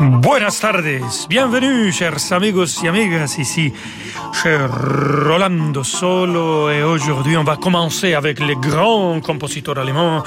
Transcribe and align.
Buenas 0.00 0.60
tardes, 0.60 1.00
bienvenue 1.28 1.92
chers 1.92 2.30
amigos 2.30 2.82
y 2.84 2.86
amigas 2.86 3.38
ici 3.38 3.72
cher 4.32 4.70
Rolando 4.70 5.82
Solo 5.82 6.70
et 6.70 6.84
aujourd'hui 6.84 7.36
on 7.36 7.42
va 7.42 7.56
commencer 7.56 8.14
avec 8.14 8.38
le 8.38 8.54
grand 8.54 9.20
compositeur 9.20 9.78
allemand 9.78 10.22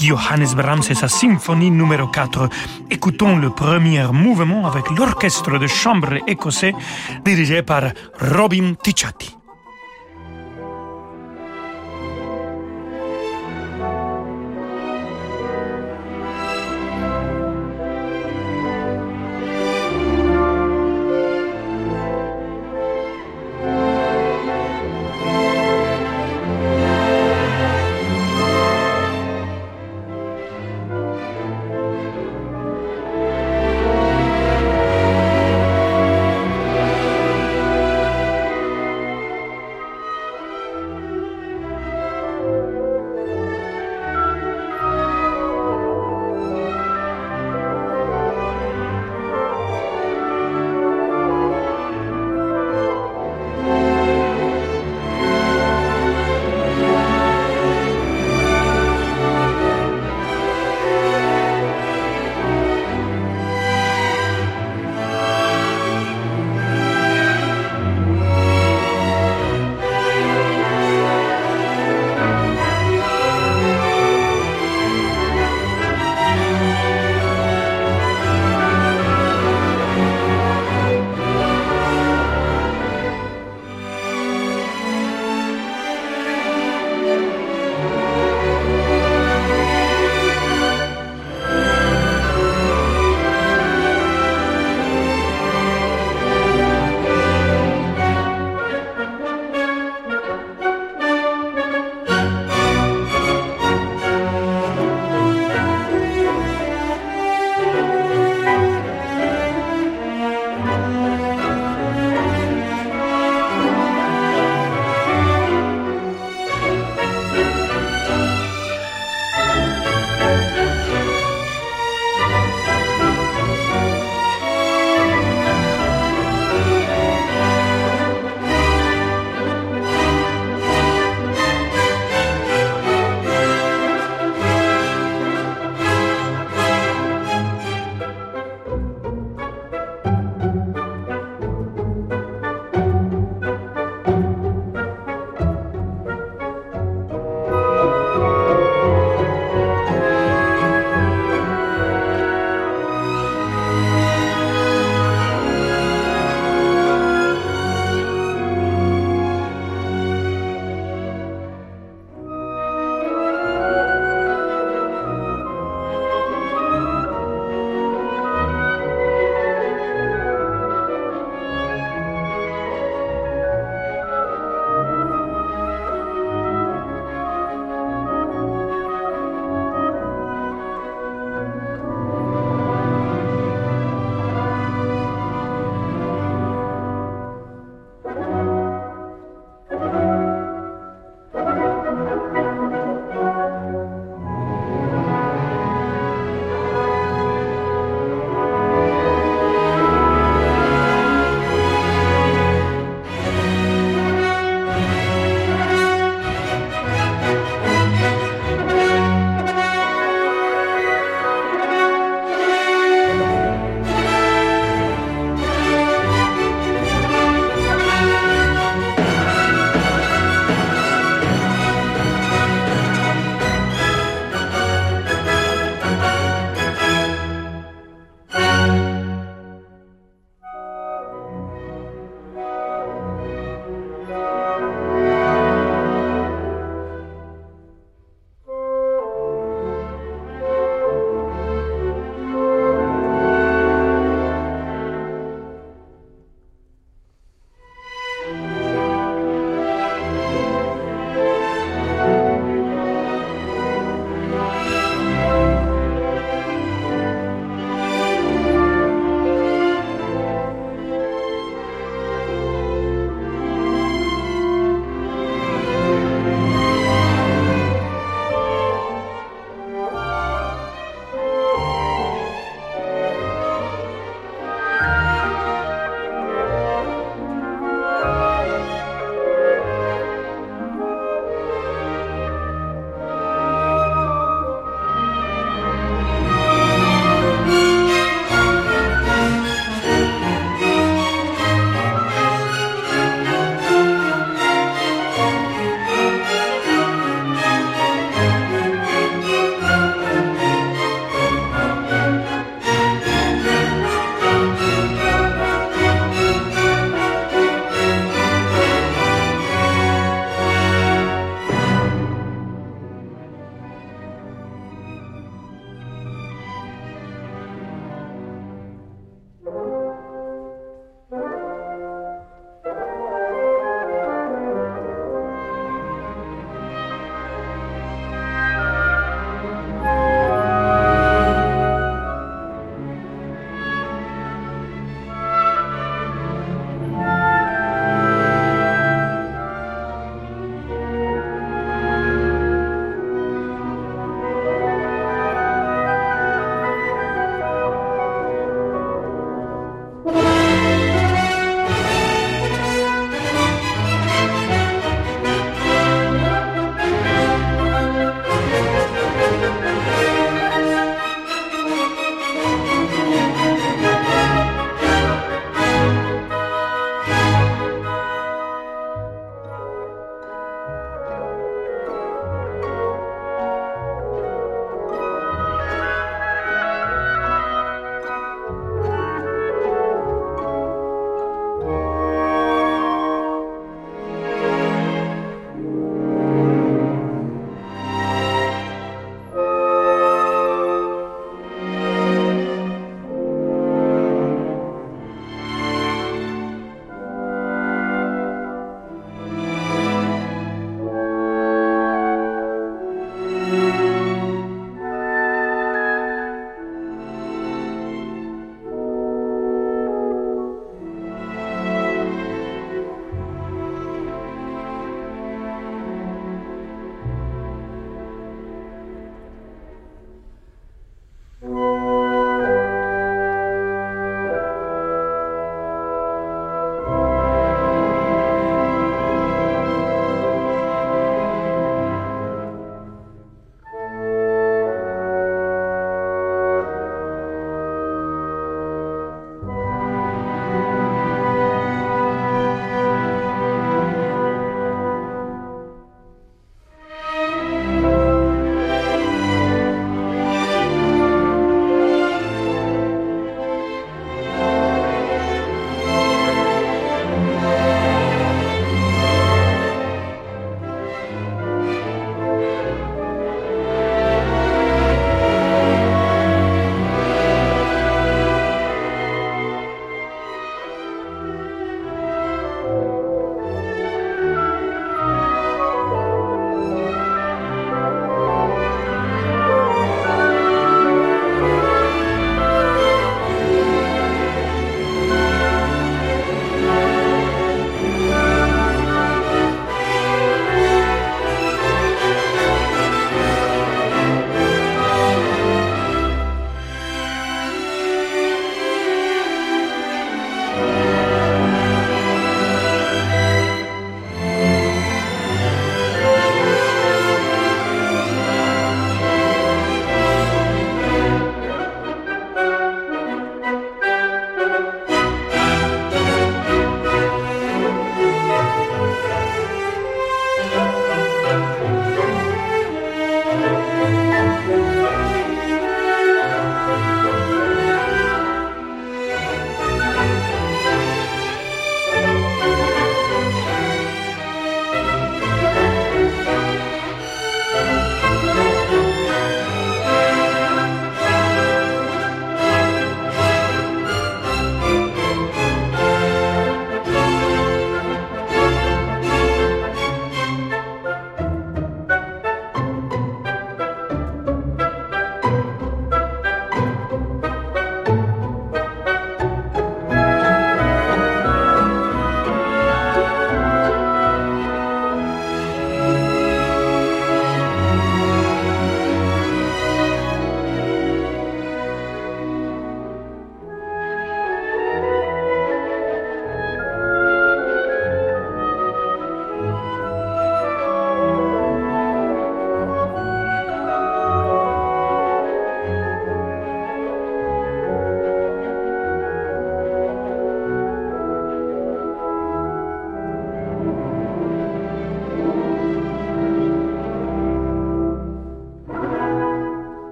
Johannes 0.00 0.54
Brahms 0.54 0.84
et 0.90 0.94
sa 0.94 1.08
symphonie 1.08 1.70
numéro 1.70 2.06
4. 2.06 2.48
Écoutons 2.90 3.36
le 3.36 3.50
premier 3.50 4.04
mouvement 4.12 4.66
avec 4.66 4.88
l'orchestre 4.90 5.58
de 5.58 5.66
chambre 5.66 6.18
écossais 6.28 6.74
dirigé 7.24 7.62
par 7.62 7.82
Robin 8.20 8.74
Ticciati. 8.80 9.37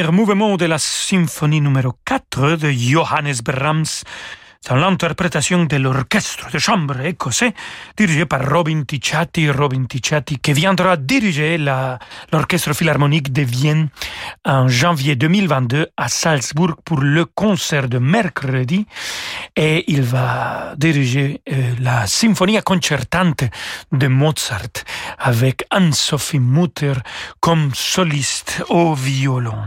Mouvement 0.00 0.56
de 0.56 0.64
la 0.64 0.78
symphonie 0.78 1.60
numéro 1.60 1.92
4 2.06 2.56
de 2.56 2.70
Johannes 2.70 3.42
Brahms 3.44 4.04
dans 4.72 4.78
l'interprétation 4.78 5.66
de 5.66 5.76
l'orchestre 5.76 6.50
de 6.50 6.58
chambre 6.58 6.98
écossais 7.04 7.52
dirigé 7.94 8.24
par 8.24 8.48
Robin 8.48 8.84
Ticciati, 8.84 9.50
Robin 9.50 9.84
Ticciati 9.84 10.38
qui 10.38 10.54
viendra 10.54 10.96
diriger 10.96 11.58
l'orchestre 12.32 12.72
philharmonique 12.72 13.34
de 13.34 13.42
Vienne 13.42 13.90
en 14.46 14.68
janvier 14.68 15.14
2022 15.14 15.88
à 15.94 16.08
Salzbourg 16.08 16.76
pour 16.86 17.00
le 17.02 17.26
concert 17.26 17.86
de 17.86 17.98
mercredi 17.98 18.86
et 19.56 19.84
il 19.92 20.00
va 20.00 20.72
diriger 20.78 21.42
euh, 21.52 21.74
la 21.80 22.06
symphonie 22.06 22.58
concertante 22.62 23.44
de 23.92 24.06
Mozart 24.06 24.84
avec 25.18 25.64
Anne-Sophie 25.68 26.38
Mutter 26.38 26.94
comme 27.40 27.74
soliste 27.74 28.64
au 28.70 28.94
violon. 28.94 29.58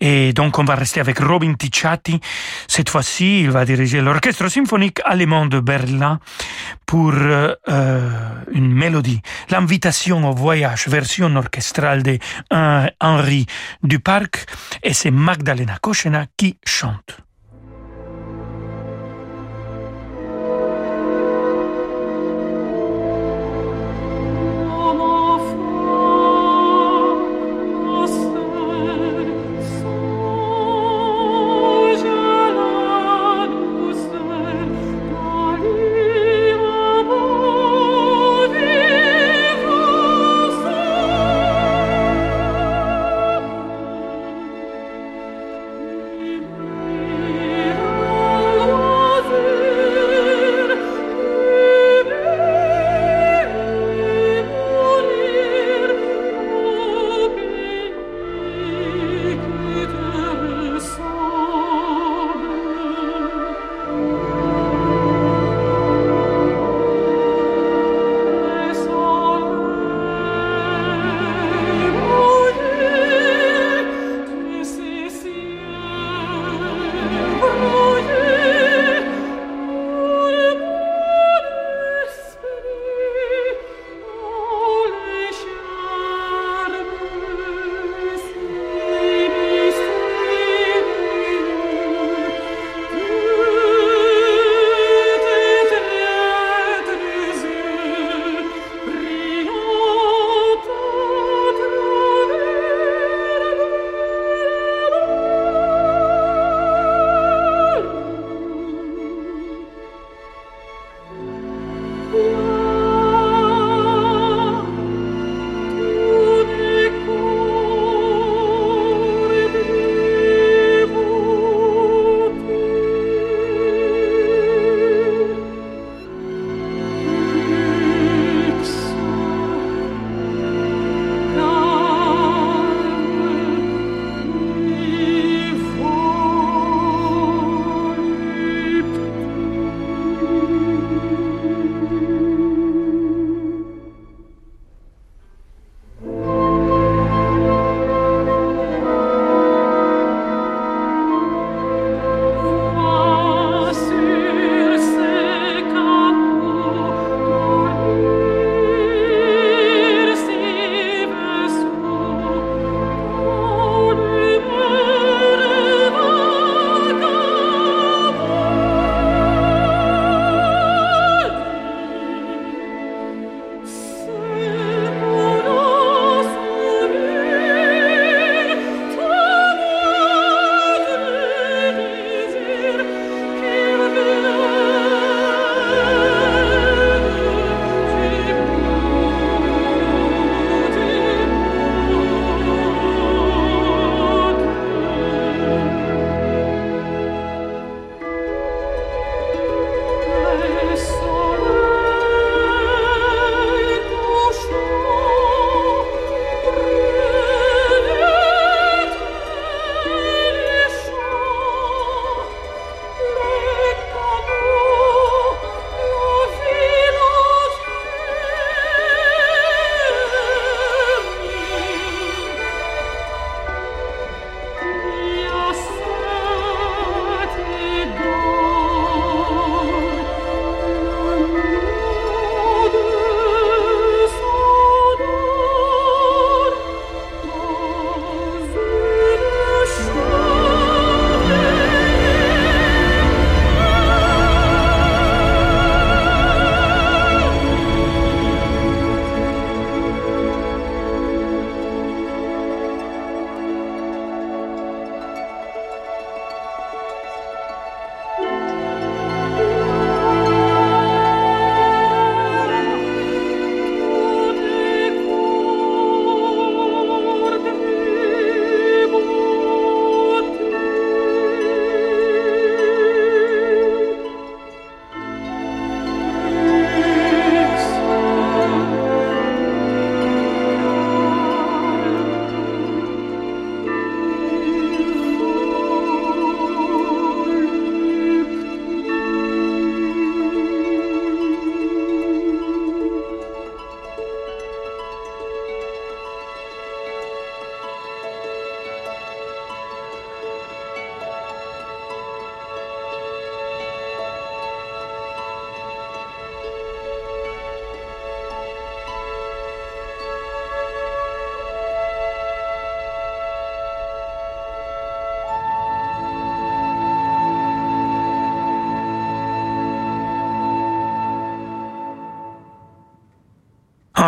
Et 0.00 0.32
donc 0.32 0.60
on 0.60 0.64
va 0.64 0.76
rester 0.76 1.00
avec 1.00 1.18
Robin 1.18 1.54
Ticciati. 1.54 2.20
Cette 2.68 2.88
fois-ci, 2.88 3.40
il 3.40 3.50
va 3.50 3.64
diriger 3.64 4.00
l'orchestre 4.00 4.27
symphonique 4.32 5.00
allemand 5.04 5.46
de 5.46 5.60
Berlin 5.60 6.20
pour 6.86 7.12
euh, 7.14 7.54
une 8.52 8.72
mélodie. 8.72 9.20
L'invitation 9.50 10.28
au 10.28 10.34
voyage, 10.34 10.88
version 10.88 11.34
orchestrale 11.36 12.02
de 12.02 12.18
Henri 13.00 13.46
Duparc. 13.82 14.46
Et 14.82 14.94
c'est 14.94 15.10
Magdalena 15.10 15.78
Kochena 15.80 16.26
qui 16.36 16.58
chante. 16.64 17.27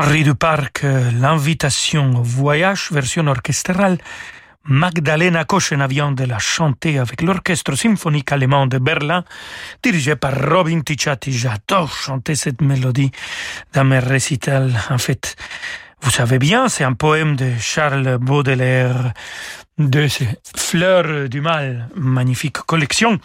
Henri 0.02 0.24
Duparc, 0.24 0.82
l'invitation 1.20 2.16
au 2.16 2.22
voyage, 2.22 2.88
version 2.90 3.26
orchestrale. 3.26 3.98
Magdalena 4.64 5.44
Kochenavian 5.44 6.12
de 6.12 6.24
la 6.24 6.38
chanter 6.38 6.98
avec 6.98 7.20
l'orchestre 7.20 7.74
symphonique 7.74 8.32
allemand 8.32 8.66
de 8.66 8.78
Berlin, 8.78 9.24
dirigé 9.82 10.16
par 10.16 10.32
Robin 10.50 10.80
Ticciati. 10.80 11.32
J'adore 11.32 11.92
chanter 11.92 12.34
cette 12.34 12.62
mélodie 12.62 13.10
dans 13.74 13.84
mes 13.84 13.98
récitals. 13.98 14.72
En 14.88 14.96
fait, 14.96 15.36
vous 16.00 16.10
savez 16.10 16.38
bien, 16.38 16.70
c'est 16.70 16.84
un 16.84 16.94
poème 16.94 17.36
de 17.36 17.50
Charles 17.60 18.16
Baudelaire 18.16 19.12
de 19.88 20.08
ces 20.08 20.28
Fleurs 20.56 21.28
du 21.28 21.40
Mal, 21.40 21.88
magnifique 21.94 22.58
collection 22.58 23.18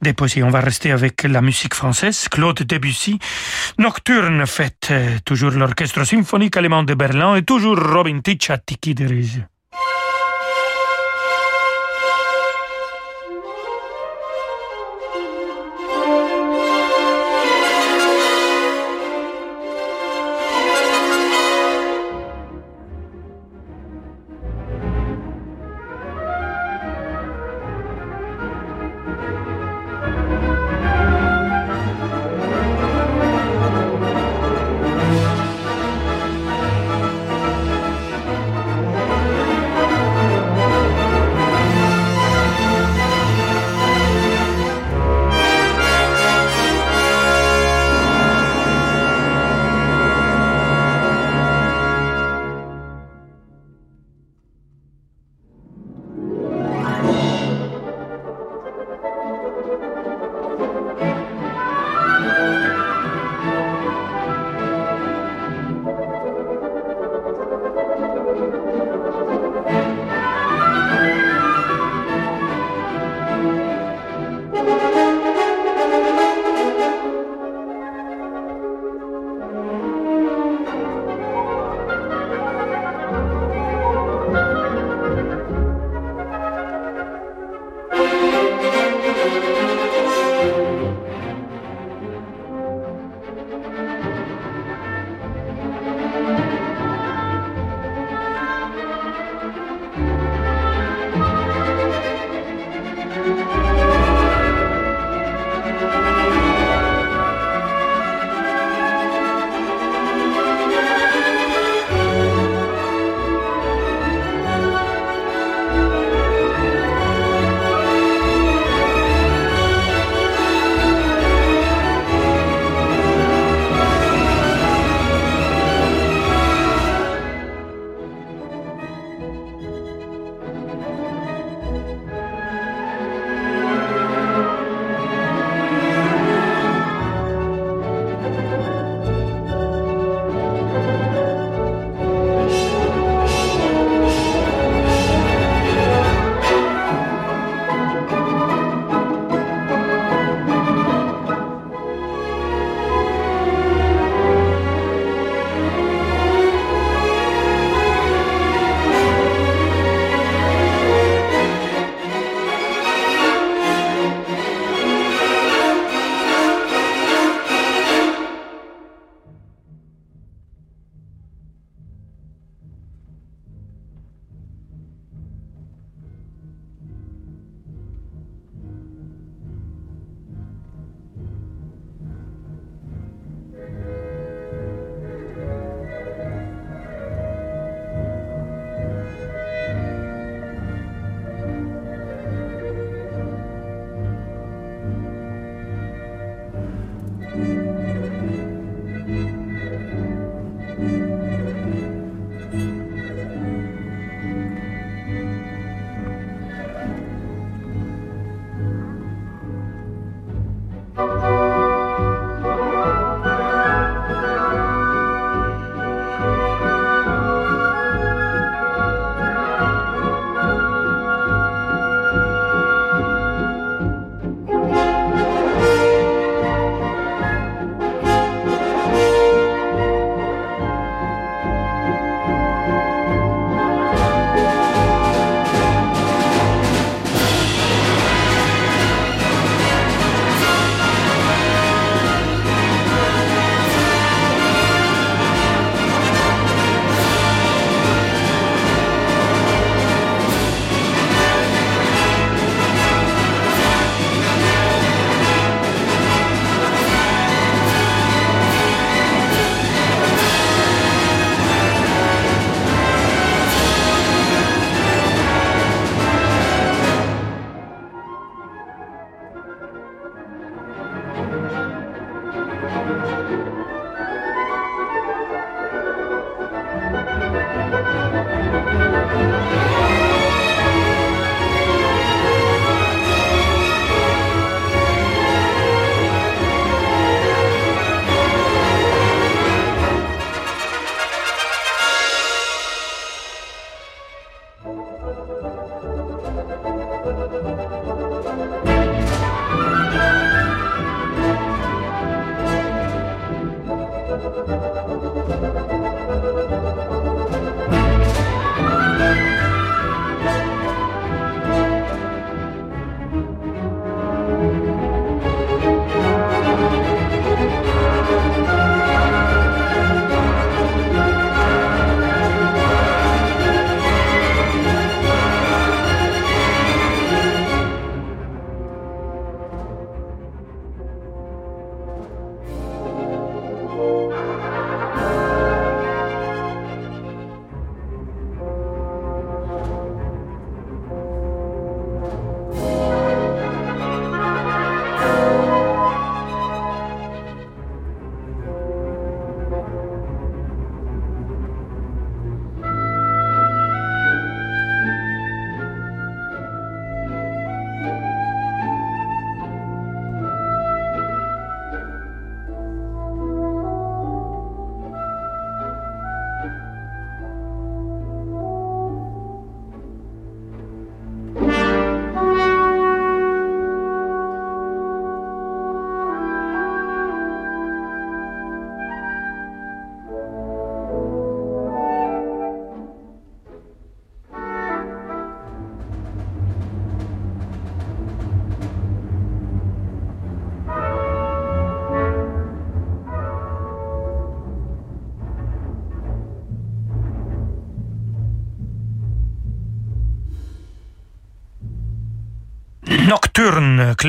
des 0.00 0.14
poésies. 0.14 0.42
On 0.42 0.50
va 0.50 0.60
rester 0.60 0.90
avec 0.90 1.22
la 1.24 1.42
musique 1.42 1.74
française, 1.74 2.28
Claude 2.30 2.62
Debussy, 2.62 3.18
Nocturne 3.78 4.46
fête, 4.46 4.92
toujours 5.24 5.52
l'orchestre 5.52 6.04
symphonique 6.04 6.56
allemand 6.56 6.84
de 6.84 6.94
Berlin 6.94 7.36
et 7.36 7.42
toujours 7.42 7.78
Robin 7.78 8.20
Ticciati 8.20 8.76
qui 8.78 8.94
dirige. 8.94 9.42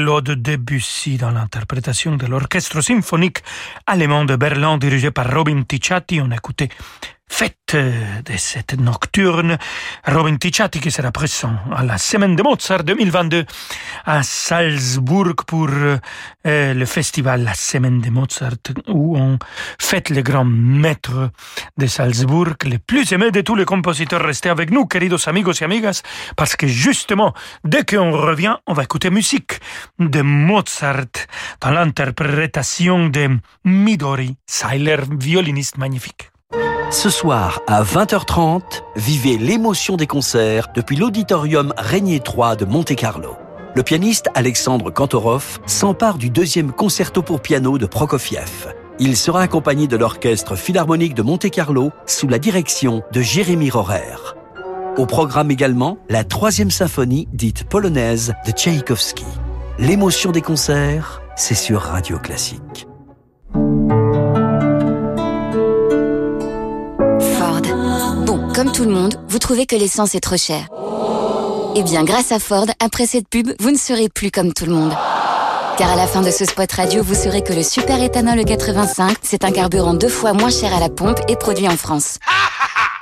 Claude 0.05 0.39
Debussy 0.39 1.17
dans 1.17 1.31
l'interprétation 1.31 2.15
de 2.15 2.27
l'orchestre 2.27 2.79
symphonique 2.79 3.39
allemand 3.87 4.23
de 4.23 4.35
Berlin 4.35 4.77
dirigé 4.77 5.09
par 5.09 5.33
Robin 5.33 5.63
Ticciati. 5.63 6.21
On 6.21 6.29
écoutait 6.29 6.69
fête 7.37 7.75
de 7.75 8.37
cette 8.37 8.79
nocturne. 8.79 9.57
Robin 10.07 10.37
Ticciati 10.37 10.79
qui 10.79 10.89
sera 10.89 11.11
présent 11.11 11.53
à 11.75 11.83
la 11.83 11.97
Semaine 11.97 12.33
de 12.37 12.41
Mozart 12.41 12.85
2022 12.85 13.43
à 14.05 14.23
Salzbourg 14.23 15.35
pour 15.45 15.67
euh, 15.67 15.97
le 16.45 16.85
festival 16.85 17.43
La 17.43 17.53
Semaine 17.53 17.99
de 17.99 18.09
Mozart 18.09 18.63
où 18.87 19.17
on 19.17 19.37
fête 19.77 20.11
les 20.11 20.23
grands 20.23 20.45
maîtres 20.45 21.29
de 21.77 21.87
Salzbourg, 21.87 22.53
les 22.63 22.79
plus 22.79 23.11
aimés 23.11 23.31
de 23.31 23.41
tous 23.41 23.55
les 23.55 23.65
compositeurs. 23.65 24.23
Restez 24.23 24.47
avec 24.47 24.71
nous, 24.71 24.85
queridos 24.85 25.27
amigos 25.27 25.59
et 25.59 25.65
amigas, 25.65 26.03
parce 26.37 26.55
que 26.55 26.67
justement, 26.67 27.33
dès 27.65 27.83
qu'on 27.83 28.11
revient, 28.11 28.55
on 28.65 28.73
va 28.73 28.83
écouter 28.83 29.09
musique 29.09 29.59
de 29.99 30.21
Mozart 30.21 31.27
dans 31.59 31.71
l'interprétation 31.71 33.09
de 33.09 33.37
Midori 33.65 34.37
Seiler, 34.45 35.01
violiniste 35.19 35.77
magnifique. 35.77 36.29
Ce 36.91 37.09
soir, 37.09 37.61
à 37.67 37.83
20h30, 37.83 38.61
vivez 38.95 39.37
l'émotion 39.37 39.97
des 39.97 40.07
concerts 40.07 40.69
depuis 40.73 40.95
l'auditorium 40.95 41.73
Régnier 41.77 42.19
3 42.19 42.55
de 42.55 42.65
Monte-Carlo. 42.65 43.35
Le 43.75 43.83
pianiste 43.83 44.29
Alexandre 44.33 44.89
Kantorov 44.89 45.59
s'empare 45.65 46.17
du 46.17 46.29
deuxième 46.29 46.71
concerto 46.71 47.21
pour 47.21 47.41
piano 47.41 47.77
de 47.77 47.85
Prokofiev. 47.85 48.73
Il 48.99 49.17
sera 49.17 49.41
accompagné 49.41 49.87
de 49.87 49.97
l'orchestre 49.97 50.55
philharmonique 50.55 51.13
de 51.13 51.21
Monte-Carlo 51.21 51.91
sous 52.05 52.29
la 52.29 52.39
direction 52.39 53.03
de 53.11 53.21
Jérémy 53.21 53.69
Rorer. 53.69 54.35
Au 54.97 55.05
programme 55.05 55.51
également, 55.51 55.97
la 56.07 56.23
troisième 56.23 56.71
symphonie 56.71 57.27
dite 57.33 57.65
polonaise 57.65 58.33
de 58.47 58.51
Tchaïkovski. 58.51 59.25
L'émotion 59.77 60.31
des 60.31 60.41
concerts, 60.41 61.21
c'est 61.35 61.55
sur 61.55 61.81
Radio 61.81 62.17
Classique. 62.17 62.87
Comme 68.65 68.73
tout 68.73 68.83
le 68.85 68.89
monde, 68.89 69.21
vous 69.27 69.37
trouvez 69.37 69.67
que 69.67 69.75
l'essence 69.75 70.15
est 70.15 70.21
trop 70.21 70.37
chère. 70.37 70.69
Eh 71.75 71.83
bien, 71.83 72.03
grâce 72.03 72.31
à 72.31 72.39
Ford, 72.39 72.65
après 72.83 73.05
cette 73.05 73.29
pub, 73.29 73.51
vous 73.59 73.69
ne 73.69 73.77
serez 73.77 74.09
plus 74.09 74.31
comme 74.31 74.53
tout 74.53 74.65
le 74.65 74.71
monde. 74.71 74.91
Car 75.77 75.91
à 75.91 75.95
la 75.95 76.07
fin 76.07 76.21
de 76.21 76.31
ce 76.31 76.45
spot 76.45 76.71
radio, 76.71 77.03
vous 77.03 77.13
saurez 77.13 77.43
que 77.43 77.53
le 77.53 77.61
super 77.61 78.01
éthanol 78.01 78.43
85, 78.43 79.17
c'est 79.21 79.43
un 79.43 79.51
carburant 79.51 79.93
deux 79.93 80.09
fois 80.09 80.33
moins 80.33 80.49
cher 80.49 80.75
à 80.75 80.79
la 80.79 80.89
pompe 80.89 81.19
et 81.27 81.35
produit 81.35 81.67
en 81.67 81.77
France. 81.77 82.17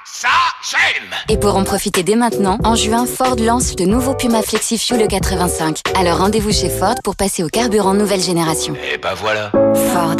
Ça, 0.03 0.27
j'aime 0.69 1.09
Et 1.29 1.37
pour 1.37 1.55
en 1.55 1.63
profiter 1.63 2.03
dès 2.03 2.15
maintenant, 2.15 2.57
en 2.65 2.75
juin, 2.75 3.05
Ford 3.05 3.37
lance 3.39 3.73
le 3.79 3.85
nouveau 3.85 4.15
Puma 4.15 4.41
Flexi 4.41 4.77
Fuel 4.77 5.07
85. 5.07 5.79
Alors 5.97 6.17
rendez-vous 6.17 6.51
chez 6.51 6.69
Ford 6.69 6.95
pour 7.05 7.15
passer 7.15 7.41
au 7.41 7.47
carburant 7.47 7.93
nouvelle 7.93 8.21
génération. 8.21 8.75
Et 8.93 8.97
bah 8.97 9.13
voilà 9.15 9.49
Ford. 9.93 10.17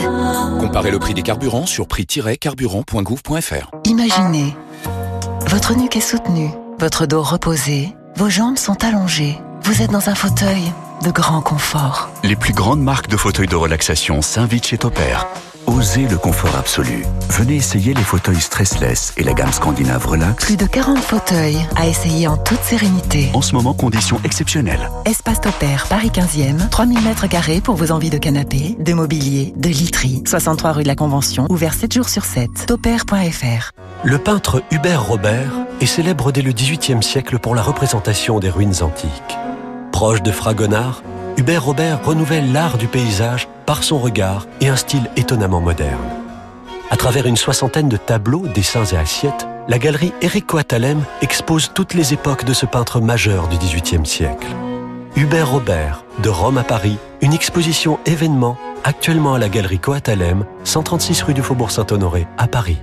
Comparez 0.62 0.91
le 0.91 0.99
prix 0.99 1.13
des 1.13 1.21
carburants 1.21 1.65
sur 1.65 1.88
prix-carburant.gouv.fr. 1.88 3.71
Imaginez 3.86 4.56
votre 5.53 5.75
nuque 5.75 5.97
est 5.97 6.01
soutenue, 6.01 6.49
votre 6.79 7.05
dos 7.05 7.21
reposé, 7.21 7.89
vos 8.15 8.27
jambes 8.27 8.57
sont 8.57 8.83
allongées. 8.83 9.37
Vous 9.61 9.83
êtes 9.83 9.91
dans 9.91 10.09
un 10.09 10.15
fauteuil 10.15 10.63
de 11.05 11.11
grand 11.11 11.41
confort. 11.41 12.09
Les 12.23 12.35
plus 12.35 12.53
grandes 12.53 12.81
marques 12.81 13.07
de 13.07 13.17
fauteuils 13.17 13.45
de 13.45 13.55
relaxation 13.55 14.23
s'invitent 14.23 14.65
chez 14.65 14.79
Topair. 14.79 15.27
Osez 15.67 16.08
le 16.10 16.17
confort 16.17 16.56
absolu. 16.56 17.06
Venez 17.30 17.56
essayer 17.56 17.93
les 17.93 18.04
fauteuils 18.04 18.39
stressless 18.39 19.13
et 19.17 19.23
la 19.23 19.34
gamme 19.34 19.52
scandinave 19.52 20.06
Relax. 20.06 20.45
Plus 20.45 20.58
de 20.58 20.65
40 20.65 20.97
fauteuils 20.97 21.60
à 21.76 21.88
essayer 21.88 22.28
en 22.28 22.38
toute 22.38 22.62
sérénité. 22.62 23.30
En 23.34 23.41
ce 23.41 23.56
moment, 23.56 23.73
conditions 23.73 24.19
exceptionnelles. 24.23 24.89
Espace 25.06 25.41
Topair, 25.41 25.88
Paris 25.88 26.12
15e, 26.13 26.69
3000 26.69 27.02
mètres 27.02 27.28
carrés 27.28 27.62
pour 27.62 27.76
vos 27.76 27.91
envies 27.91 28.10
de 28.10 28.17
canapé, 28.17 28.76
de 28.78 28.93
mobilier, 28.93 29.54
de 29.56 29.69
literie. 29.69 30.21
63 30.26 30.73
rue 30.73 30.84
de 30.84 30.88
la 30.88 30.95
Convention, 30.95 31.47
ouvert 31.49 31.73
7 31.73 31.93
jours 31.93 32.10
sur 32.10 32.26
7. 32.26 32.49
Topair.fr. 32.67 33.71
Le 34.04 34.17
peintre 34.17 34.63
Hubert 34.71 35.08
Robert 35.08 35.52
est 35.80 35.86
célèbre 35.86 36.32
dès 36.32 36.41
le 36.41 36.52
XVIIIe 36.52 37.02
siècle 37.02 37.39
pour 37.39 37.56
la 37.56 37.62
représentation 37.62 38.39
des 38.39 38.49
ruines 38.49 38.82
antiques. 38.82 39.38
Proche 39.93 40.21
de 40.21 40.32
Fragonard, 40.32 41.04
Hubert 41.38 41.65
Robert 41.65 42.06
renouvelle 42.06 42.52
l'art 42.52 42.78
du 42.78 42.88
paysage 42.88 43.48
par 43.65 43.84
son 43.84 43.98
regard 43.98 44.48
et 44.62 44.69
un 44.69 44.76
style 44.76 45.10
étonnamment 45.15 45.62
moderne. 45.62 46.10
À 46.91 46.96
travers 46.96 47.26
une 47.26 47.38
soixantaine 47.38 47.89
de 47.89 47.98
tableaux, 47.98 48.46
dessins 48.54 48.86
et 48.86 48.98
assiettes, 48.98 49.48
la 49.67 49.80
galerie 49.80 50.13
Éric 50.22 50.46
Coatalem 50.46 51.02
expose 51.22 51.72
toutes 51.74 51.96
les 51.96 52.13
époques 52.13 52.46
de 52.46 52.54
ce 52.54 52.67
peintre 52.67 53.02
majeur 53.02 53.48
du 53.48 53.58
XVIIIe 53.58 54.06
siècle. 54.06 54.48
Hubert 55.15 55.50
Robert, 55.50 56.06
de 56.22 56.30
Rome 56.30 56.60
à 56.60 56.63
Paris, 56.63 56.98
une 57.22 57.34
exposition 57.34 57.98
événement 58.06 58.58
actuellement 58.84 59.34
à 59.34 59.39
la 59.39 59.50
galerie 59.50 59.80
Coatalem, 59.80 60.46
136 60.65 61.24
rue 61.24 61.34
du 61.34 61.41
Faubourg 61.41 61.72
Saint-Honoré, 61.72 62.28
à 62.38 62.48
Paris. 62.48 62.78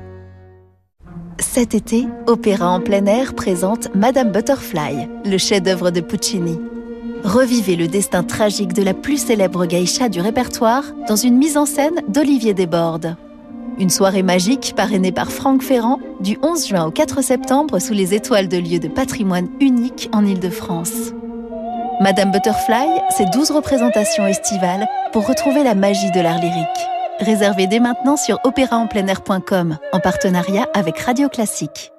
Cet 1.38 1.74
été, 1.74 2.06
Opéra 2.26 2.68
en 2.68 2.80
plein 2.80 3.06
air 3.06 3.34
présente 3.34 3.94
Madame 3.94 4.32
Butterfly, 4.32 5.08
le 5.24 5.38
chef-d'œuvre 5.38 5.90
de 5.90 6.00
Puccini. 6.00 6.58
Revivez 7.24 7.76
le 7.76 7.86
destin 7.86 8.22
tragique 8.22 8.72
de 8.72 8.82
la 8.82 8.94
plus 8.94 9.18
célèbre 9.18 9.66
geisha 9.66 10.08
du 10.08 10.20
répertoire 10.20 10.84
dans 11.06 11.16
une 11.16 11.36
mise 11.36 11.56
en 11.56 11.66
scène 11.66 12.00
d'Olivier 12.08 12.54
Desbordes. 12.54 13.16
Une 13.78 13.90
soirée 13.90 14.22
magique 14.22 14.74
parrainée 14.74 15.12
par 15.12 15.30
Franck 15.30 15.62
Ferrand 15.62 15.98
du 16.20 16.38
11 16.42 16.68
juin 16.68 16.86
au 16.86 16.90
4 16.90 17.22
septembre 17.22 17.78
sous 17.78 17.92
les 17.92 18.14
étoiles 18.14 18.48
de 18.48 18.56
lieux 18.56 18.78
de 18.78 18.88
patrimoine 18.88 19.48
unique 19.60 20.08
en 20.12 20.24
Île-de-France. 20.24 21.12
Madame 22.00 22.30
Butterfly, 22.30 22.88
c'est 23.16 23.30
12 23.30 23.50
représentations 23.50 24.26
estivales 24.26 24.86
pour 25.12 25.26
retrouver 25.26 25.62
la 25.62 25.74
magie 25.74 26.10
de 26.12 26.20
l'art 26.20 26.40
lyrique. 26.40 26.66
Réservez 27.20 27.66
dès 27.66 27.80
maintenant 27.80 28.16
sur 28.16 28.38
opéraenpleinair.com 28.44 29.76
en 29.92 30.00
partenariat 30.00 30.66
avec 30.74 30.98
Radio 31.00 31.28
Classique. 31.28 31.92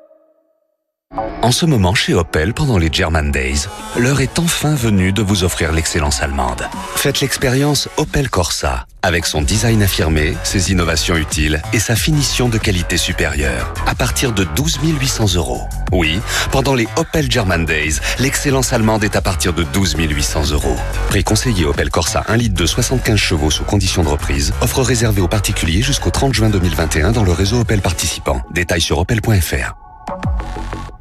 En 1.42 1.52
ce 1.52 1.66
moment, 1.66 1.94
chez 1.94 2.14
Opel, 2.14 2.54
pendant 2.54 2.78
les 2.78 2.90
German 2.92 3.32
Days, 3.32 3.66
l'heure 3.98 4.22
est 4.22 4.40
enfin 4.40 4.76
venue 4.76 5.12
de 5.12 5.22
vous 5.22 5.44
offrir 5.44 5.74
l'excellence 5.74 6.22
allemande. 6.22 6.70
Faites 6.96 7.20
l'expérience 7.20 7.90
Opel 7.98 8.30
Corsa, 8.30 8.86
avec 9.02 9.26
son 9.26 9.42
design 9.42 9.84
affirmé, 9.84 10.38
ses 10.44 10.72
innovations 10.72 11.18
utiles 11.18 11.62
et 11.74 11.80
sa 11.80 11.96
finition 11.96 12.48
de 12.48 12.58
qualité 12.58 12.96
supérieure, 12.96 13.74
à 13.88 13.96
partir 13.96 14.32
de 14.32 14.46
12 14.56 14.80
800 14.84 15.34
euros. 15.36 15.64
Oui, 15.92 16.22
pendant 16.52 16.76
les 16.76 16.88
Opel 16.96 17.30
German 17.30 17.66
Days, 17.66 18.00
l'excellence 18.20 18.72
allemande 18.72 19.04
est 19.04 19.18
à 19.18 19.22
partir 19.22 19.52
de 19.52 19.64
12 19.64 19.96
800 19.98 20.52
euros. 20.52 20.78
Prix 21.10 21.26
conseillé 21.26 21.66
Opel 21.66 21.90
Corsa 21.90 22.24
1 22.30 22.38
litre 22.38 22.56
de 22.56 22.66
75 22.66 23.18
chevaux 23.18 23.52
sous 23.52 23.66
condition 23.66 24.04
de 24.04 24.10
reprise, 24.10 24.54
offre 24.62 24.82
réservée 24.82 25.22
aux 25.22 25.28
particuliers 25.28 25.82
jusqu'au 25.82 26.12
30 26.12 26.34
juin 26.34 26.50
2021 26.50 27.12
dans 27.12 27.24
le 27.24 27.34
réseau 27.34 27.60
Opel 27.60 27.82
participant. 27.82 28.42
Détails 28.54 28.80
sur 28.80 29.00
opel.fr. 29.00 29.74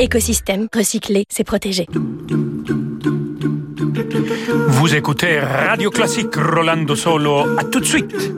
Écosystème, 0.00 0.66
recycler, 0.74 1.26
c'est 1.28 1.44
protéger. 1.44 1.86
Vous 4.68 4.94
écoutez 4.94 5.38
Radio 5.40 5.90
Classique 5.90 6.34
Rolando 6.36 6.96
Solo. 6.96 7.58
À 7.58 7.64
tout 7.64 7.80
de 7.80 7.84
suite. 7.84 8.32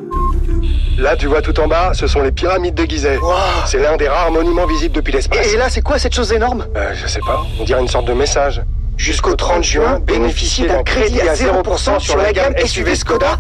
Là, 0.98 1.14
tu 1.14 1.29
vois 1.29 1.40
tout 1.40 1.57
en 1.61 1.68
bas, 1.68 1.92
ce 1.94 2.09
sont 2.09 2.20
les 2.20 2.33
pyramides 2.33 2.75
de 2.75 2.85
Gizeh. 2.85 3.20
C'est 3.66 3.79
l'un 3.79 3.96
des 3.96 4.09
rares 4.09 4.33
monuments 4.33 4.66
visibles 4.66 4.96
depuis 4.96 5.12
l'espace. 5.12 5.53
Et 5.53 5.57
là, 5.57 5.68
c'est 5.70 5.83
quoi 5.83 6.01
cette 6.01 6.16
chose 6.16 6.33
énorme? 6.33 6.66
Euh, 6.77 6.94
je 7.01 7.07
sais 7.07 7.20
pas, 7.20 7.46
on 7.61 7.62
dirait 7.62 7.81
une 7.81 7.87
sorte 7.87 8.07
de 8.09 8.12
message. 8.12 8.61
Jusqu'au 8.96 9.37
30 9.37 9.62
juin, 9.62 10.01
bénéficiez 10.01 10.66
d'un 10.66 10.83
crédit 10.83 11.20
à 11.20 11.35
0% 11.35 12.01
sur 12.01 12.16
la 12.16 12.33
gamme 12.33 12.55
SUV 12.59 12.96
Skoda. 12.96 13.38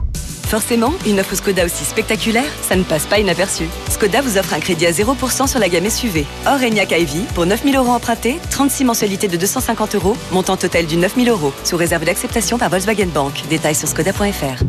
Forcément, 0.52 0.92
une 1.06 1.18
offre 1.18 1.34
Skoda 1.34 1.64
aussi 1.64 1.82
spectaculaire, 1.82 2.44
ça 2.60 2.76
ne 2.76 2.82
passe 2.82 3.06
pas 3.06 3.18
inaperçu. 3.18 3.64
Skoda 3.88 4.20
vous 4.20 4.36
offre 4.36 4.52
un 4.52 4.60
crédit 4.60 4.84
à 4.84 4.90
0% 4.90 5.48
sur 5.48 5.58
la 5.58 5.70
gamme 5.70 5.88
SUV. 5.88 6.26
Or, 6.46 6.62
Enyaq 6.62 6.90
Ivy, 6.90 7.22
pour 7.34 7.46
9000 7.46 7.74
euros 7.74 7.88
empruntés, 7.88 8.38
36 8.50 8.84
mensualités 8.84 9.28
de 9.28 9.38
250 9.38 9.94
euros, 9.94 10.14
montant 10.30 10.58
total 10.58 10.84
du 10.84 10.98
9000 10.98 11.30
euros, 11.30 11.54
sous 11.64 11.78
réserve 11.78 12.04
d'acceptation 12.04 12.58
par 12.58 12.68
Volkswagen 12.68 13.06
Bank. 13.06 13.32
Détails 13.48 13.74
sur 13.74 13.88
skoda.fr. 13.88 14.62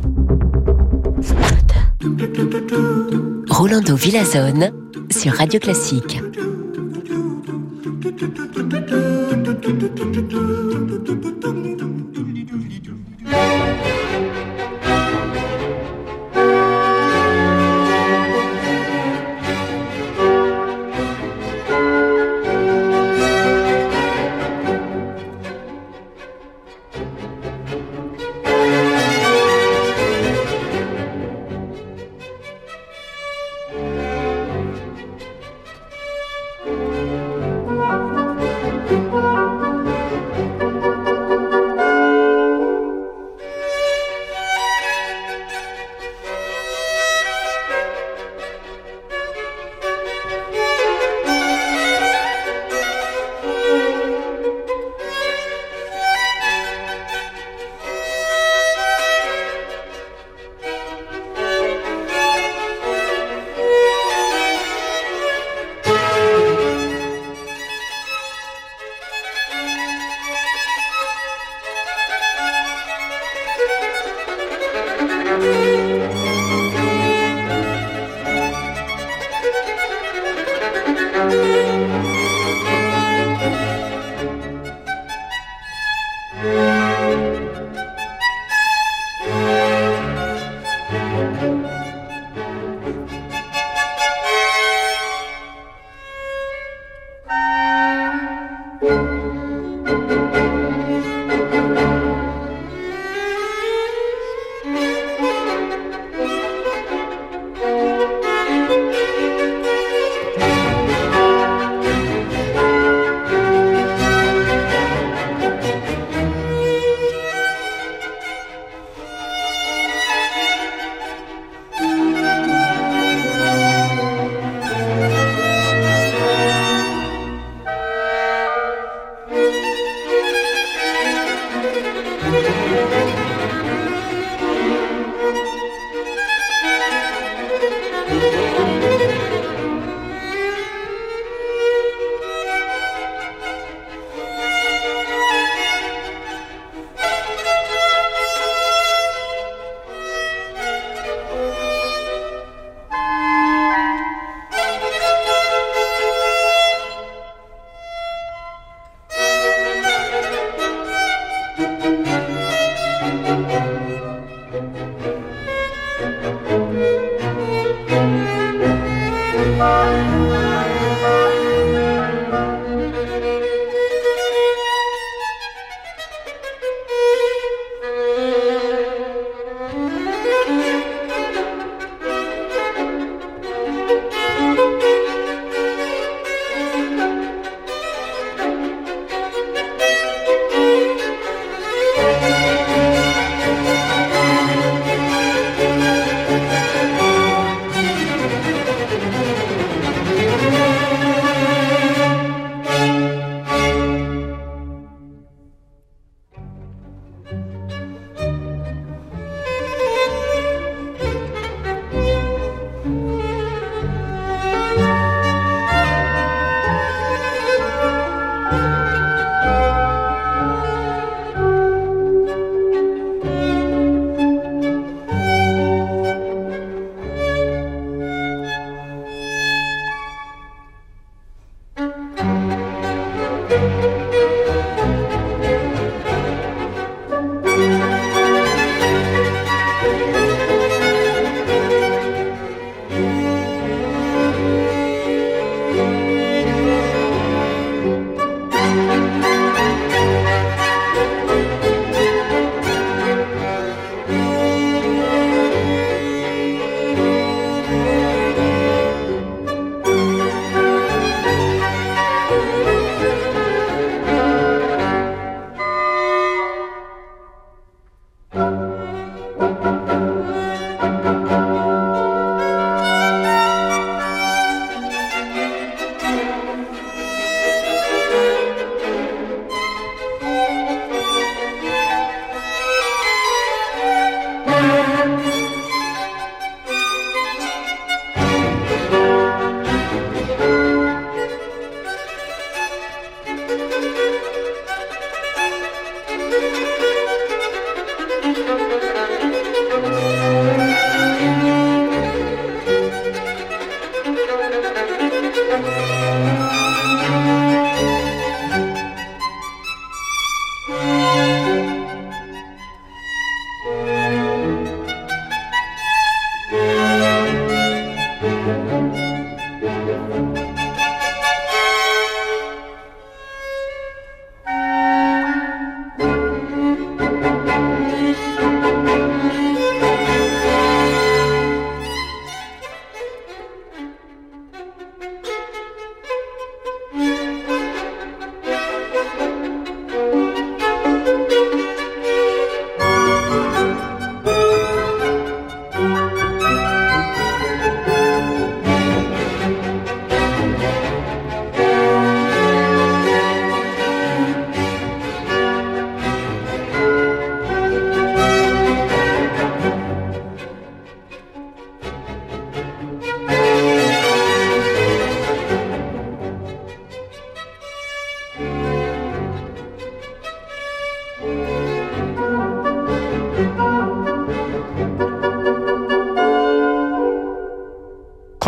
Rolando 3.50 3.98
Villazone 3.98 4.72
sur 5.12 5.34
Radio 5.34 5.60
Classique. 5.60 6.18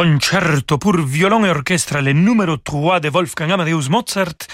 Concerto 0.05 0.77
pour 0.77 0.97
violon 0.97 1.45
et 1.45 1.49
orchestre, 1.49 1.99
le 1.99 2.13
numéro 2.13 2.57
3 2.57 2.99
de 2.99 3.09
Wolfgang 3.09 3.51
Amadeus 3.51 3.89
Mozart. 3.89 4.47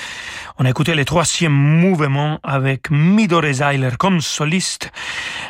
On 0.57 0.65
a 0.65 0.69
écouté 0.69 0.95
le 0.95 1.03
troisième 1.03 1.51
mouvement 1.51 2.39
avec 2.41 2.89
Midore 2.89 3.51
Zeiler 3.51 3.97
comme 3.99 4.21
soliste 4.21 4.91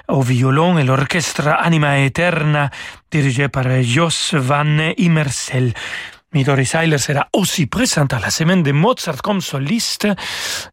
au 0.07 0.21
violon 0.21 0.79
et 0.79 0.83
l'orchestre 0.83 1.47
Anima 1.47 1.99
Eterna 1.99 2.71
dirigé 3.11 3.47
par 3.47 3.65
Jos 3.83 4.33
van 4.33 4.91
Immersel. 4.97 5.73
Midori 6.33 6.65
Seiler 6.65 6.97
sera 6.97 7.27
aussi 7.33 7.65
présente 7.65 8.13
à 8.13 8.19
la 8.19 8.29
semaine 8.29 8.63
de 8.63 8.71
Mozart 8.71 9.21
comme 9.21 9.41
soliste. 9.41 10.07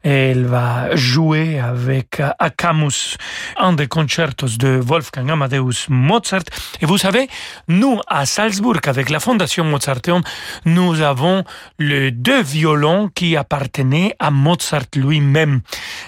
Elle 0.05 0.45
va 0.45 0.95
jouer 0.95 1.59
avec 1.59 2.23
Akamus, 2.39 3.17
un 3.57 3.73
des 3.73 3.89
concertos 3.89 4.57
de 4.57 4.79
Wolfgang 4.81 5.29
Amadeus 5.31 5.89
Mozart. 5.89 6.45
Et 6.81 6.87
vous 6.87 6.97
savez, 6.99 7.29
nous, 7.67 8.01
à 8.07 8.25
Salzbourg, 8.25 8.79
avec 8.87 9.11
la 9.11 9.19
Fondation 9.19 9.65
Mozarteum, 9.65 10.23
nous 10.65 11.01
avons 11.01 11.43
les 11.81 12.13
deux 12.13 12.43
violons 12.43 13.09
qui 13.13 13.37
appartenaient 13.37 14.15
à 14.21 14.31
Mozart 14.31 14.87
lui-même. 14.95 15.63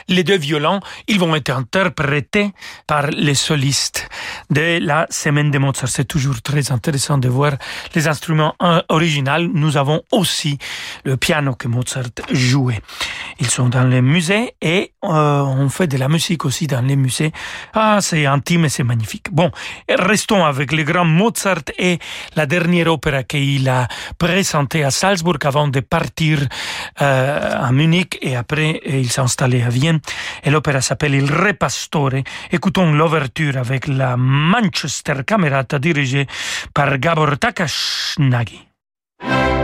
Les 0.07 0.23
deux 0.23 0.39
violons, 0.39 0.79
ils 1.09 1.19
vont 1.19 1.35
être 1.35 1.51
interprétés 1.51 2.53
par 2.87 3.09
les 3.09 3.35
solistes 3.35 4.09
de 4.51 4.79
la 4.81 5.09
semaine 5.11 5.51
de 5.51 5.59
Mozart. 5.59 5.89
C'est 5.89 6.05
toujours 6.05 6.41
très 6.41 6.71
intéressant 6.71 7.19
de 7.19 7.29
voir 7.29 7.55
les 7.97 8.07
instruments 8.07 8.55
originaux 8.89 9.40
nous 9.49 9.77
avons 9.77 10.03
aussi 10.13 10.59
le 11.05 11.17
piano 11.17 11.55
que 11.55 11.69
Mozart 11.69 12.11
jouait. 12.31 12.81
Ils 13.39 13.49
sont 13.49 13.69
dans 13.69 13.85
les 13.85 14.03
musées 14.03 14.55
et 14.61 14.93
euh, 15.05 15.09
on 15.09 15.69
fait 15.69 15.87
de 15.87 15.97
la 15.97 16.09
musique 16.09 16.45
aussi 16.45 16.67
dans 16.67 16.83
les 16.83 16.97
musées. 16.97 17.33
Ah, 17.75 17.99
c'est 18.01 18.27
intime 18.27 18.67
et 18.67 18.69
c'est 18.69 18.85
magnifique. 18.85 19.27
Bon, 19.33 19.51
restons 19.89 20.45
avec 20.45 20.73
le 20.73 20.83
grand 20.83 21.05
Mozart 21.05 21.63
et 21.79 21.99
la 22.37 22.47
dernière 22.47 22.93
opéra 22.93 23.23
qu'il 23.23 23.69
a 23.69 23.89
présentée 24.19 24.85
à 24.85 24.91
Salzbourg 24.91 25.39
avant 25.45 25.69
de 25.69 25.81
partir 25.81 26.41
euh, 27.01 27.67
à 27.67 27.73
Munich 27.73 28.19
et 28.21 28.37
après 28.37 28.81
il 28.87 29.11
s'est 29.11 29.21
installé 29.21 29.63
à 29.63 29.69
Vienne. 29.69 30.01
L'opéra 30.47 30.81
s'appelle 30.81 31.15
Il 31.15 31.31
Re 31.33 31.55
Pastore. 31.59 32.23
Écoutons 32.51 32.93
l'ouverture 32.93 33.57
avec 33.57 33.87
la 33.87 34.17
Manchester 34.17 35.25
Camerata 35.27 35.79
dirigée 35.79 36.27
par 36.75 36.99
Gabor 36.99 37.39
Takashnagi. 37.39 38.70
Thank 39.21 39.55
you. 39.55 39.60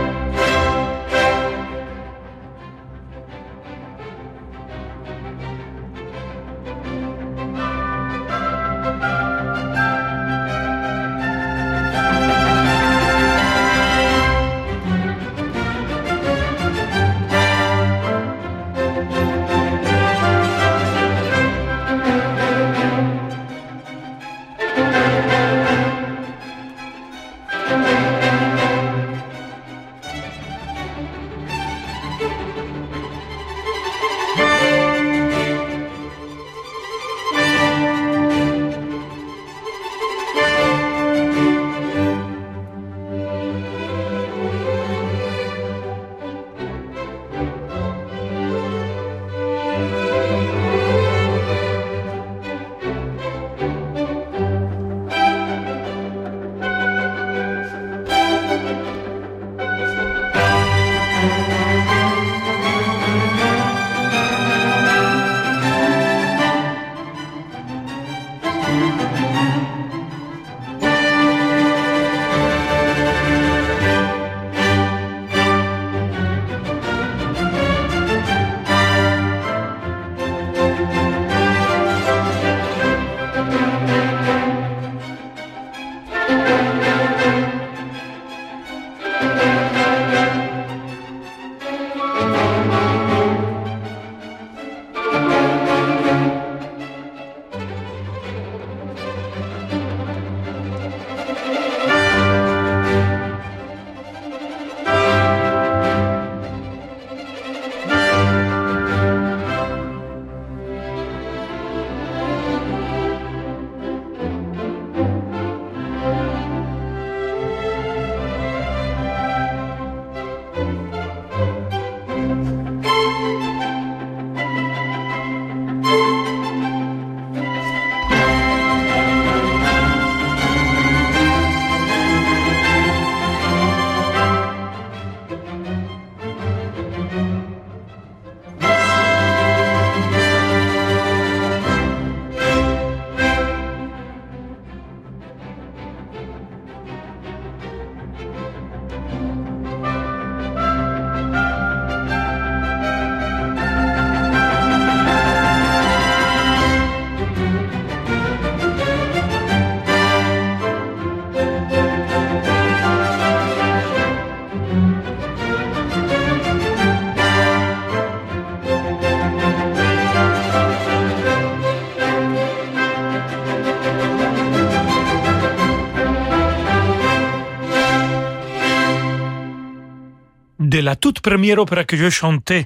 De 180.77 180.83
la 180.83 180.95
toute 180.95 181.21
première 181.21 181.57
opéra 181.59 181.83
que 181.85 181.97
je 181.97 182.09
chantais 182.09 182.65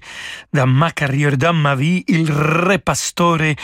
dans 0.54 0.68
ma 0.68 0.92
carrière, 0.92 1.38
dans 1.38 1.54
ma 1.54 1.76
vie, 1.76 2.04
Il 2.08 2.32
Re 2.32 2.78
Pastore. 2.84 3.56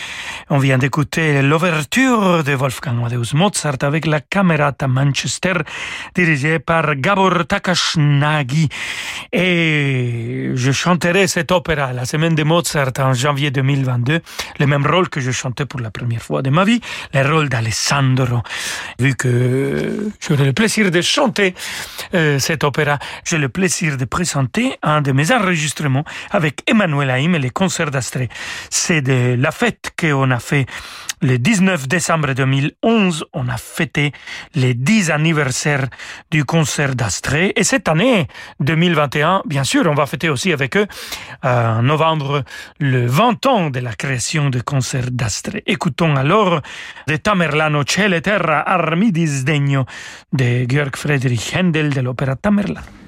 On 0.50 0.58
vient 0.58 0.78
d'écouter 0.78 1.42
l'ouverture 1.42 2.44
de 2.44 2.54
Wolfgang 2.54 2.98
Amadeus 3.00 3.34
Mozart 3.34 3.78
avec 3.82 4.06
la 4.06 4.22
Camerata 4.22 4.88
Manchester, 4.88 5.54
dirigée 6.16 6.60
par 6.60 6.96
Gabor 6.96 7.46
Takashnagi. 7.46 8.70
Et 9.34 10.52
je 10.56 10.72
chanterai 10.72 11.28
cette 11.28 11.52
opéra 11.52 11.92
la 11.92 12.06
semaine 12.06 12.36
de 12.36 12.44
Mozart 12.44 12.94
en 13.00 13.14
janvier 13.14 13.52
2022, 13.52 14.22
le 14.60 14.68
même 14.68 14.88
rôle 14.88 15.10
que 15.10 15.20
je 15.20 15.32
chantais 15.32 15.66
pour 15.66 15.82
la 15.82 15.92
première 15.92 16.22
fois 16.22 16.42
de 16.42 16.50
ma 16.50 16.64
vie, 16.64 16.80
le 17.14 17.30
rôle 17.30 17.50
d'Alessandro. 17.50 18.42
Vu 19.00 19.16
que 19.16 20.10
j'aurai 20.26 20.46
le 20.46 20.54
plaisir 20.54 20.90
de 20.90 21.02
chanter 21.02 21.54
euh, 22.14 22.40
cet 22.40 22.64
opéra, 22.64 22.98
j'ai 23.26 23.38
le 23.38 23.50
plaisir 23.50 23.98
de 23.98 24.06
présenter 24.06 24.78
un 24.82 25.02
de 25.02 25.12
mes 25.12 25.32
enregistrements 25.34 26.06
avec 26.32 26.64
Emmanuel 26.78 27.10
Haïm 27.10 27.34
et 27.34 27.40
les 27.40 27.50
concerts 27.50 27.90
d'Astrée. 27.90 28.30
C'est 28.70 29.02
de 29.02 29.36
la 29.36 29.52
fête 29.52 29.92
qu'on 30.00 30.30
a 30.30 30.38
fait 30.38 30.68
le 31.22 31.40
19 31.40 31.88
décembre 31.88 32.34
2011, 32.34 33.26
on 33.34 33.50
a 33.50 33.58
fêté 33.58 34.12
les 34.54 34.76
10 34.76 35.10
anniversaires 35.10 35.88
du 36.30 36.46
concert 36.46 36.94
d'Astrée. 36.94 37.54
Et 37.56 37.64
cette 37.64 37.88
année, 37.88 38.28
2021, 38.60 39.42
bien 39.48 39.64
sûr, 39.64 39.88
on 39.88 39.96
va 39.96 40.06
fêter 40.06 40.30
aussi 40.30 40.54
avec 40.54 40.78
eux, 40.78 40.86
en 41.42 41.82
novembre, 41.82 42.44
le 42.80 43.08
20 43.08 43.46
ans 43.48 43.70
de 43.72 43.80
la 43.80 43.94
création 43.94 44.52
du 44.52 44.62
concert 44.62 45.10
d'Astrée. 45.12 45.64
Écoutons 45.66 46.16
alors 46.16 46.62
de 47.08 47.16
Tamerlano 47.16 47.82
Cielo 47.84 48.20
Terra 48.20 48.62
Armi 48.70 49.12
di 49.12 49.26
Sdegno 49.26 49.88
de 50.32 50.68
Georg 50.70 50.96
Friedrich 50.96 51.56
Händel 51.56 51.90
de 51.90 52.02
l'opéra 52.02 52.36
Tamerlano. 52.36 53.07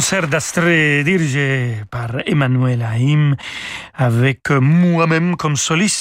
Concert 0.00 0.28
d'Astrée 0.28 1.04
dirigé 1.04 1.74
par 1.90 2.22
Emmanuel 2.24 2.80
Haïm 2.80 3.36
avec 3.94 4.48
moi-même 4.48 5.36
comme 5.36 5.56
soliste 5.56 5.99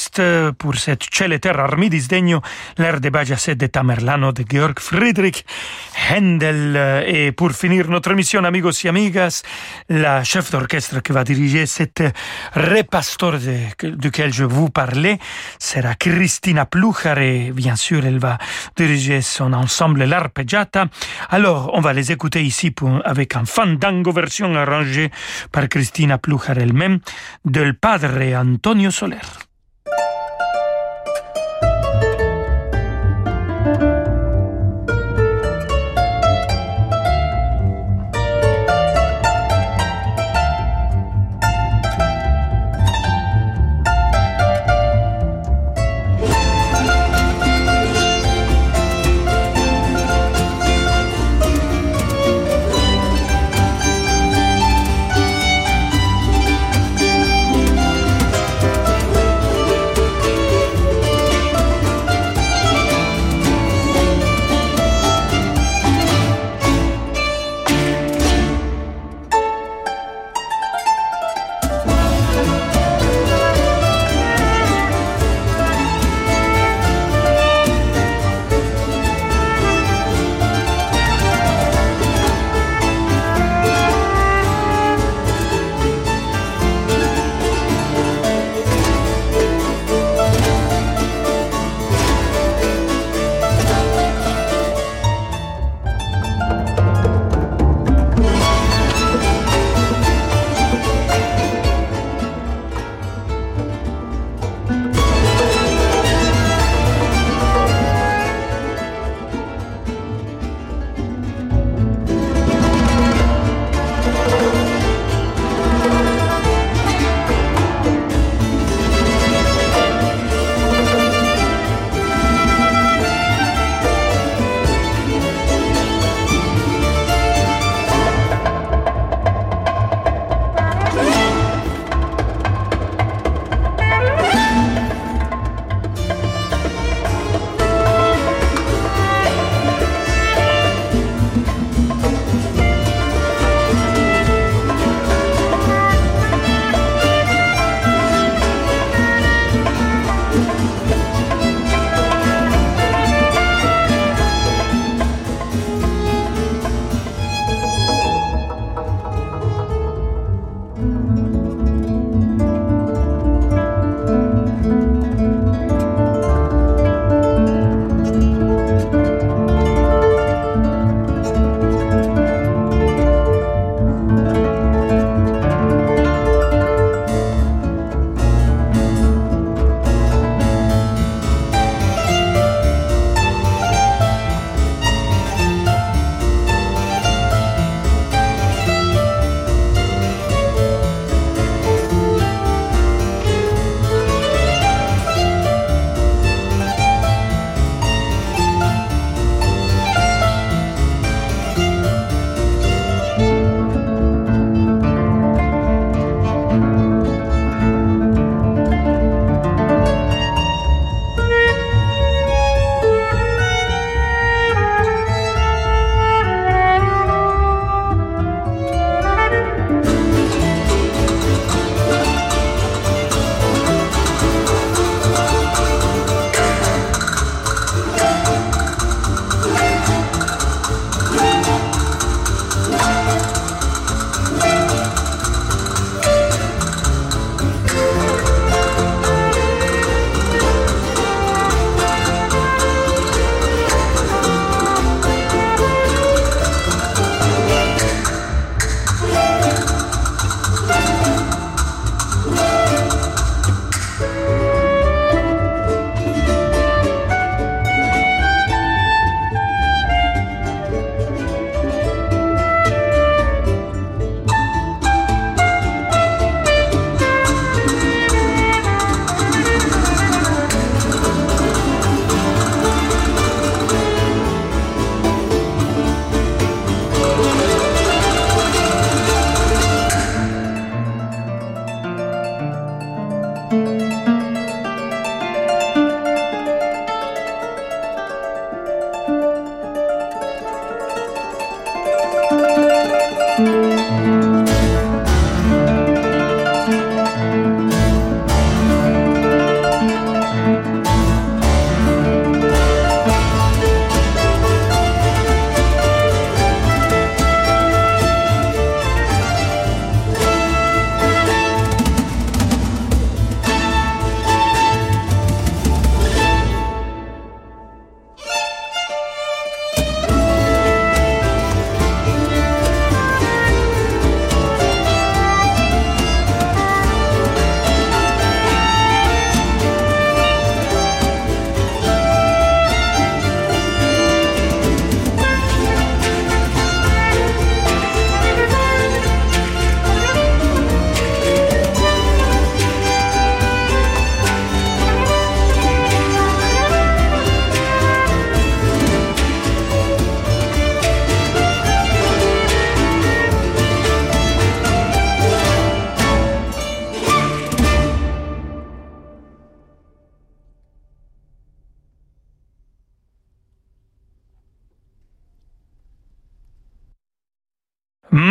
pour 0.58 0.76
cette 0.76 1.04
Celeter 1.12 1.58
Armi 1.58 1.90
di 1.90 2.00
Sdegno, 2.00 2.42
l'air 2.78 3.00
de 3.00 3.10
Bajacet 3.10 3.56
de 3.56 3.68
Tamerlano 3.68 4.32
de 4.32 4.44
Georg 4.48 4.80
Friedrich 4.80 5.46
Händel. 6.10 7.04
Et 7.08 7.32
pour 7.32 7.52
finir 7.52 7.90
notre 7.90 8.12
émission, 8.12 8.44
amigos 8.44 8.84
et 8.84 8.90
amigas, 8.90 9.44
la 9.90 10.24
chef 10.24 10.52
d'orchestre 10.52 11.02
qui 11.02 11.12
va 11.12 11.24
diriger 11.24 11.66
cette 11.66 12.04
repastor 12.54 13.36
duquel 13.84 14.34
je 14.34 14.44
vous 14.44 14.70
parlais 14.70 15.20
sera 15.58 15.96
Cristina 15.96 16.66
Pluchar 16.66 17.18
et 17.20 17.52
bien 17.52 17.76
sûr 17.76 18.06
elle 18.06 18.20
va 18.20 18.38
diriger 18.76 19.22
son 19.22 19.54
ensemble 19.54 20.04
L'Arpeggiata. 20.04 20.88
Alors 21.30 21.72
on 21.74 21.82
va 21.82 21.94
les 21.94 22.12
écouter 22.12 22.44
ici 22.44 22.74
avec 23.06 23.36
un 23.36 23.46
fandango 23.46 24.12
version 24.12 24.56
arrangée 24.56 25.12
par 25.52 25.68
Cristina 25.68 26.18
Pluchar 26.18 26.58
elle-même 26.58 27.00
del 27.46 27.76
padre 27.76 28.36
Antonio 28.36 28.92
Soler. 28.92 29.49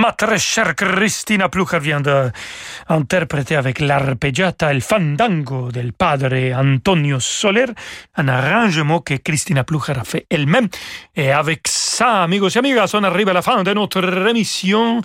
Ma 0.08 0.14
très 0.14 0.38
chère 0.38 0.74
Cristina 0.74 1.50
Plucher 1.50 1.80
vient 1.80 2.00
d'interpréter 2.00 3.56
avec 3.56 3.78
l'arpeggiata 3.78 4.72
El 4.72 4.80
Fandango 4.80 5.70
del 5.70 5.92
padre 5.92 6.54
Antonio 6.54 7.20
Soler, 7.20 7.66
un 8.16 8.28
arrangement 8.28 9.00
que 9.00 9.12
Cristina 9.18 9.64
Plucher 9.64 9.92
a 10.00 10.04
fait 10.04 10.24
elle-même. 10.30 10.68
Et 11.14 11.30
avec 11.30 11.68
ça, 11.98 12.22
amigos 12.22 12.50
et 12.50 12.58
amigas, 12.58 12.92
on 12.94 13.02
arrive 13.02 13.28
à 13.28 13.32
la 13.32 13.42
fin 13.42 13.60
de 13.64 13.72
notre 13.72 14.28
émission. 14.28 15.00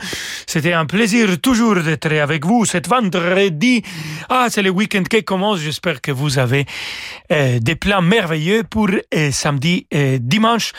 C'était 0.46 0.74
un 0.74 0.86
plaisir 0.86 1.41
toujours 1.41 1.78
d'être 1.78 2.14
avec 2.14 2.46
vous 2.46 2.66
cet 2.66 2.88
vendredi. 2.88 3.82
Ah, 4.30 4.46
c'est 4.52 4.62
le 4.62 4.70
week-end 4.70 5.02
qui 5.02 5.24
commence. 5.24 5.60
J'espère 5.60 6.02
que 6.02 6.12
vous 6.12 6.38
avez 6.38 6.68
euh, 7.32 7.58
des 7.60 7.76
plans 7.76 8.04
merveilleux 8.04 8.62
pour 8.64 8.89
euh, 8.91 9.32
samedi 9.32 9.88
et 9.89 10.20
dimanche. 10.20 10.72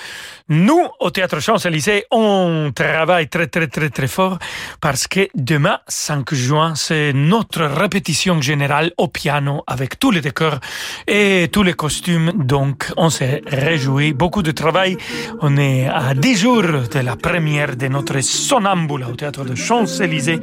Nous, 0.49 0.83
au 1.01 1.11
Théâtre 1.11 1.41
Champs-Élysées, 1.41 2.05
on 2.12 2.71
travaille 2.73 3.29
très, 3.29 3.49
très, 3.49 3.67
très, 3.67 3.91
très 3.91 4.07
fort 4.07 4.39
parce 4.81 5.09
que 5.09 5.27
demain, 5.35 5.81
5 5.89 6.33
juin, 6.33 6.75
c'est 6.77 7.12
notre 7.12 7.65
répétition 7.65 8.41
générale 8.41 8.93
au 8.99 9.09
piano 9.09 9.65
avec 9.67 9.99
tous 9.99 10.12
les 10.12 10.21
décors 10.21 10.61
et 11.09 11.49
tous 11.51 11.65
les 11.65 11.73
costumes. 11.73 12.31
Donc, 12.37 12.93
on 12.97 13.11
s'est 13.11 13.43
réjouit. 13.49 14.12
Beaucoup 14.12 14.43
de 14.43 14.53
travail. 14.53 14.97
On 15.41 15.57
est 15.57 15.89
à 15.89 16.04
10 16.13 16.37
jours 16.37 16.63
de 16.63 16.99
la 16.99 17.17
première 17.17 17.77
de 17.77 17.89
notre 17.89 18.21
Sonambula 18.21 19.09
au 19.09 19.15
Théâtre 19.15 19.45
de 19.45 19.55
Champs-Élysées 19.55 20.41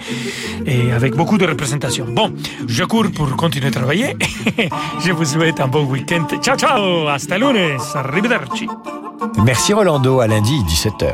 et 0.66 0.92
avec 0.92 1.16
beaucoup 1.16 1.38
de 1.38 1.46
représentations. 1.46 2.08
Bon, 2.10 2.34
je 2.68 2.84
cours 2.86 3.12
pour 3.12 3.36
continuer 3.36 3.68
à 3.68 3.72
travailler. 3.72 4.16
je 5.06 5.12
vous 5.12 5.26
souhaite 5.26 5.60
un 5.60 5.68
bon 5.68 5.86
week-end. 5.86 6.26
Ciao, 6.42 6.58
ciao! 6.58 7.08
Hasta 7.08 7.38
lunes! 7.38 7.78
Arrivederci! 7.94 8.68
Merci 9.46 9.74
Rolando, 9.74 10.20
à 10.22 10.28
lundi 10.28 10.58
17h. 10.68 11.14